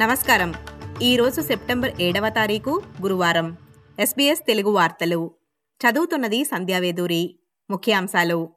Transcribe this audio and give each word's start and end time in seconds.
నమస్కారం. 0.00 0.54
ఈరోజు 1.02 1.40
సెప్టెంబర్ 1.40 1.92
ఏడవ 2.00 2.28
తారీఖు 2.28 2.82
గురువారం. 3.02 3.56
ఎస్బీఎస్ 3.98 4.46
తెలుగు 4.46 4.70
వార్తలు. 4.70 5.34
చదువుతున్నది 5.80 6.44
సంధ్యావేదూరి 6.44 7.38
ముఖ్యాంశాలు. 7.70 8.48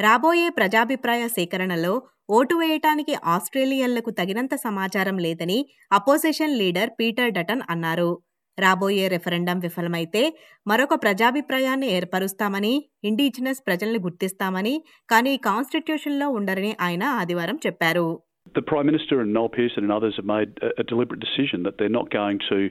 రాబోయే 0.00 0.48
ప్రజాభిప్రాయ 0.48 1.28
సేకరణలో 1.28 2.02
ఓటు 2.30 2.54
వేయటానికి 2.54 3.16
ఆస్ట్రేలియన్లకు 3.24 4.10
తగినంత 4.10 4.54
సమాచారం 4.54 5.18
లేదని 5.18 5.66
అపోజిషన్ 5.92 6.58
లీడర్ 6.58 6.90
పీటర్ 7.00 7.30
డటన్ 7.30 7.62
అన్నారు. 7.70 8.22
రాబోయే 8.58 9.08
రెఫరెండం 9.08 9.58
విఫలమైతే 9.58 10.38
మరొక 10.66 11.02
ప్రజాభిప్రాయాన్ని 11.02 11.86
ఏర్పరుస్తామని 11.86 12.90
ఇండిజినస్ 13.04 13.66
ప్రజల్ని 13.66 13.98
గుర్తిస్తామని 13.98 14.84
కానీ 15.10 15.36
కాన్స్టిట్యూషన్లో 15.36 16.28
ఉండరని 16.28 16.76
ఆయన 16.80 17.02
ఆదివారం 17.02 17.58
చెప్పారు. 17.66 18.23
The 18.55 18.61
Prime 18.61 18.85
Minister 18.85 19.21
and 19.21 19.33
Noel 19.33 19.49
Pearson 19.49 19.83
and 19.83 19.91
others 19.91 20.15
have 20.17 20.25
made 20.25 20.57
a, 20.61 20.81
a 20.81 20.83
deliberate 20.83 21.19
decision 21.19 21.63
that 21.63 21.75
they're 21.77 21.89
not 21.89 22.09
going 22.09 22.39
to 22.49 22.69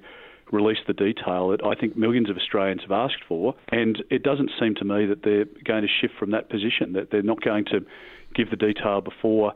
release 0.50 0.78
the 0.86 0.94
detail 0.94 1.48
that 1.50 1.62
I 1.64 1.74
think 1.78 1.96
millions 1.96 2.28
of 2.30 2.36
Australians 2.36 2.82
have 2.82 2.92
asked 2.92 3.22
for. 3.28 3.54
And 3.70 4.02
it 4.10 4.22
doesn't 4.22 4.50
seem 4.58 4.74
to 4.76 4.84
me 4.84 5.06
that 5.06 5.22
they're 5.22 5.44
going 5.64 5.82
to 5.82 5.92
shift 6.00 6.14
from 6.18 6.30
that 6.32 6.48
position, 6.50 6.92
that 6.94 7.10
they're 7.10 7.22
not 7.22 7.40
going 7.42 7.64
to 7.66 7.80
give 8.34 8.50
the 8.50 8.56
detail 8.56 9.00
before 9.00 9.52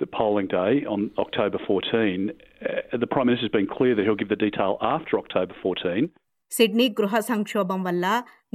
the 0.00 0.06
polling 0.06 0.46
day 0.46 0.84
on 0.94 1.10
October 1.18 1.58
14. 1.66 2.30
Uh, 2.62 2.96
the 2.96 3.06
Prime 3.06 3.26
Minister's 3.26 3.50
been 3.50 3.66
clear 3.66 3.94
that 3.96 4.04
he'll 4.04 4.14
give 4.14 4.28
the 4.28 4.36
detail 4.36 4.78
after 4.94 5.18
October 5.24 5.54
14. 5.62 6.08
Sydney 6.56 6.84
గృహ 6.98 7.14
సంక్షోభం 7.30 7.80
వల్ల 7.86 8.04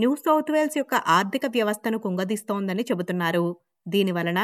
new 0.01 0.11
south 0.25 0.47
Wales 0.53 0.77
యొక్క 0.79 0.93
ఆర్థిక 1.17 1.45
వ్యవస్థను 1.55 1.97
కుంగదీస్తోందని 2.05 2.83
చెబుతున్నారు 2.89 3.43
దీనివలన 3.93 4.39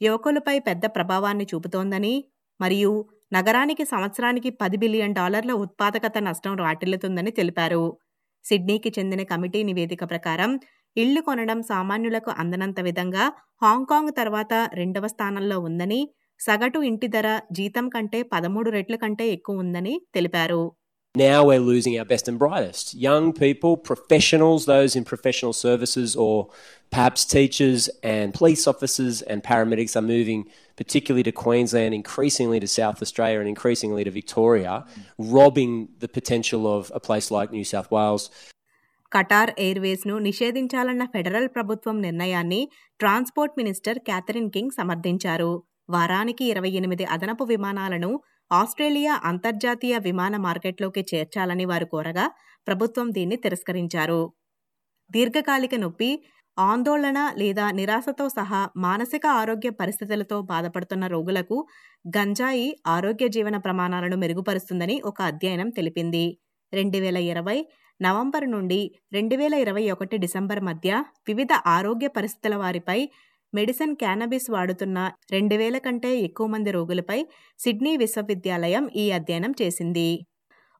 యువకులపై 0.00 0.58
పెద్ద 0.58 0.86
ప్రభావాన్ని 0.86 1.44
చూపుతోందని 1.44 2.14
మరియు 2.60 2.92
నగరానికి 3.32 3.84
సంవత్సరానికి 3.84 4.50
పది 4.50 4.76
బిలియన్ 4.76 5.14
డాలర్ల 5.14 5.52
ఉత్పాదకత 5.52 6.18
నష్టం 6.18 6.54
రాటిల్లుతుందని 6.56 7.30
తెలిపారు. 7.30 7.98
సిడ్నీకి 8.44 8.90
చెందిన 8.98 9.22
కమిటీ 9.22 9.62
నివేదిక 9.62 10.04
ప్రకారం 10.04 10.60
ఇళ్ళు 10.96 11.20
కొనడం 11.20 11.62
సామాన్యులకు 11.62 12.30
అందనంత 12.30 12.80
విధంగా 12.80 13.24
హాంకాంగ్ 13.62 14.12
తర్వాత 14.16 14.52
రెండవ 14.72 15.06
స్థానంలో 15.06 15.58
ఉందని 15.60 16.00
సగటు 16.40 16.78
ఇంటి 16.78 17.08
ధర 17.08 17.40
జీతం 17.52 17.88
కంటే 17.88 18.22
పదమూడు 18.22 18.70
రెట్ల 18.70 18.96
కంటే 18.96 19.24
ఎక్కువ 19.28 19.58
ఉందని 19.58 19.94
తెలిపారు. 20.14 20.62
Now 21.15 21.45
we're 21.45 21.59
losing 21.61 21.97
our 21.99 22.05
best 22.05 22.27
and 22.27 22.39
brightest. 22.39 22.95
Young 22.99 23.33
people, 23.33 23.77
professionals, 23.79 24.65
those 24.65 24.95
in 24.95 25.03
professional 25.05 25.53
services, 25.55 26.15
or 26.15 26.37
perhaps 26.91 27.23
teachers 27.27 27.87
and 28.03 28.33
police 28.33 28.65
officers 28.65 29.21
and 29.23 29.43
paramedics 29.43 29.95
are 29.95 30.01
moving 30.01 30.41
particularly 30.77 31.23
to 31.23 31.31
Queensland, 31.43 31.93
increasingly 31.93 32.59
to 32.59 32.67
South 32.67 32.99
Australia, 32.99 33.39
and 33.39 33.47
increasingly 33.47 34.03
to 34.03 34.09
Victoria, 34.11 34.73
robbing 35.35 35.89
the 35.99 36.07
potential 36.09 36.65
of 36.67 36.91
a 36.95 36.99
place 36.99 37.29
like 37.29 37.51
New 37.51 37.67
South 37.73 37.91
Wales. 37.91 38.25
Qatar 39.11 39.51
ఎయిర్వేస్ను 39.63 40.15
నిషేధించాలన్న 40.27 41.03
federal 41.13 41.49
ప్రభుత్వం 41.55 41.95
నిర్ణయాన్ని 42.05 42.61
transport 43.01 43.57
minister 43.59 43.99
Catherine 44.09 44.49
King 44.55 44.75
సమర్థించారు 44.77 45.51
వారానికి 45.89 46.43
ఇరవై 46.53 46.71
ఎనిమిది 46.79 47.05
అదనపు 47.13 47.43
విమానాలను 47.51 48.11
Australia 48.50 49.14
అంతర్జాతీయ 49.24 49.94
విమాన 49.98 50.34
మార్కెట్లోకి 50.36 51.02
చేర్చాలని 51.10 51.64
వారు 51.64 51.86
కోరగా 51.86 52.24
ప్రభుత్వం 52.66 53.06
దీన్ని 53.10 53.36
తిరస్కరించారు. 53.36 54.22
దీర్ఘకాలిక 55.10 55.74
నొప్పి 55.74 56.10
ఆందోళన 56.56 57.18
లేదా 57.38 57.66
నిరాశతో 57.70 58.24
సహా 58.28 58.60
మానసిక 58.76 59.24
ఆరోగ్య 59.40 59.70
పరిస్థితులతో 59.70 60.36
బాధపడుతున్న 60.42 61.04
రోగులకు 61.06 61.56
గంజాయి 62.16 62.68
ఆరోగ్య 62.86 63.26
జీవన 63.28 63.56
ప్రమాణాలను 63.56 64.16
మెరుగుపరుస్తుందని 64.16 64.96
ఒక 65.04 65.18
అధ్యయనం 65.22 65.68
తెలిపింది. 65.70 66.24
రెండు 66.72 66.98
వేల 66.98 67.18
ఇరవై 67.32 67.58
నవంబర్ 68.00 68.46
నుండి 68.50 68.80
రెండు 69.12 69.36
వేల 69.36 69.54
ఇరవై 69.54 69.84
ఒకటి 69.90 70.16
డిసెంబర్ 70.16 70.60
మధ్య 70.60 70.90
వివిధ 71.28 71.52
ఆరోగ్య 71.66 72.08
పరిస్థితుల 72.08 72.56
వారిపై 72.56 72.98
మెడిసిన్ 73.52 73.94
క్యానబిస్ 73.96 74.48
వాడుతున్న 74.50 74.98
రెండు 75.32 75.56
వేల 75.56 75.78
కంటే 75.78 76.10
ఎక్కువ 76.20 76.46
మంది 76.46 76.70
రోగులపై 76.70 77.18
సిడ్నీ 77.58 77.92
విశ్వవిద్యాలయం 77.96 78.84
ఈ 78.96 79.04
అధ్యయనం 79.10 79.52
చేసింది. 79.62 80.08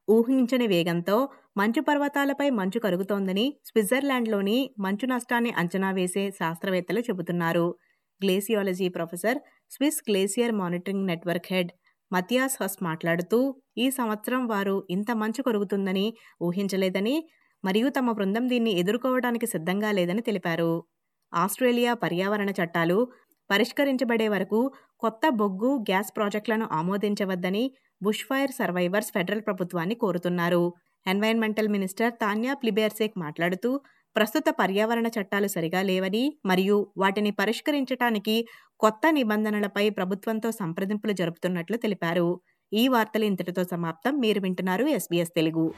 ఊహించని 0.07 0.67
వేగంతో 0.67 1.17
మంచు 1.57 1.81
పర్వతాలపై 1.81 2.47
మంచు 2.49 2.79
కరుగుతోందని 2.79 3.45
స్విట్జర్లాండ్లోని 3.65 4.57
మంచు 4.79 5.07
నష్టాన్ని 5.07 5.51
అంచనా 5.51 5.91
వేసే 5.91 6.23
శాస్త్రవేత్తలు 6.31 6.99
చెబుతున్నారు. 6.99 7.65
Glaciology 8.21 8.89
professor 8.89 9.39
Swiss 9.71 9.99
glacier 10.09 10.51
monitoring 10.51 11.07
network 11.07 11.49
head 11.53 11.71
Matthias 12.11 12.57
Huss 12.61 12.77
మాట్లాడుతూ 12.83 13.39
ఈ 13.77 13.87
సంవత్సరం 13.89 14.47
వారు 14.47 14.75
ఇంత 14.89 15.11
మంచు 15.13 15.41
కరుగుతుందని 15.41 16.07
ఊహించలేదని 16.41 17.15
మరియు 17.63 17.87
తమ 17.89 18.11
బృందం 18.11 18.45
దీన్ని 18.47 18.71
ఎదుర్కోవడానికి 18.71 19.47
సిద్ధంగా 19.47 19.91
లేదని 19.91 20.21
తెలిపారు. 20.21 20.71
ఆస్ట్రేలియా 21.33 21.93
పర్యావరణ 21.93 22.49
చట్టాలు 22.49 23.11
పరిష్కరించబడే 23.51 24.27
వరకు 24.27 24.71
కొత్త 24.99 25.29
బొగ్గు 25.29 25.75
గ్యాస్ 25.75 26.15
ప్రాజెక్టులను 26.15 26.69
ఆమోదించవద్దని 26.71 27.71
బుష్ 28.03 28.23
ఫైర్ 28.23 28.51
సర్వైవర్స్ 28.51 29.07
ఫెడరల్ 29.07 29.41
ప్రభుత్వాన్ని 29.41 29.95
కోరుతున్నారు. 29.95 30.73
ఎన్వైర్న్మెంటల్ 31.07 31.67
మినిస్టర్ 31.67 32.13
తాన్యా 32.13 32.53
ప్లిబేర్సేక్ 32.53 33.13
మాట్లాడుతూ 33.17 33.81
ప్రస్తుత 34.15 34.43
పర్యావరణ 34.59 35.07
చట్టాలు 35.07 35.47
సరిగా 35.47 35.81
లేవని 35.81 36.39
మరియు 36.45 36.93
వాటిని 36.97 37.31
పరిష్కరించడానికి 37.31 38.47
కొత్త 38.79 39.01
నిబంధనలపై 39.11 39.89
ప్రభుత్వంతో 39.89 40.51
సంప్రదింపులు 40.51 41.13
జరుపుతున్నట్లు 41.13 41.77
తెలిపారు. 41.77 42.41
ఈ 42.73 42.87
వార్తలు 42.87 43.25
ఇంతటితో 43.25 43.63
సమాప్తం. 43.63 44.19
మీరు 44.19 44.41
వింటున్నారు 44.41 44.85
ఎస్బీఎస్ 44.85 45.29
తెలుగు. 45.29 45.73